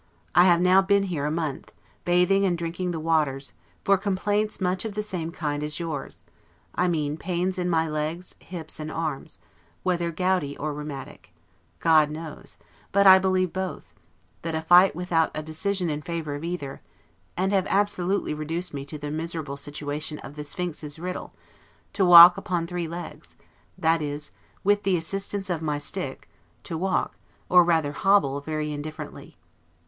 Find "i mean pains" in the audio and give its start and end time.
6.73-7.59